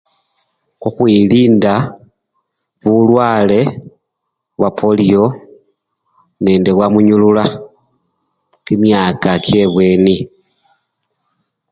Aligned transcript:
Khukhwilinda 0.81 1.73
bulwale 2.83 3.59
bwapoliyo 4.57 5.25
nende 6.45 6.69
bwamunyulula 6.73 7.43
kimiaka 8.65 9.31
kyebweni. 9.45 10.17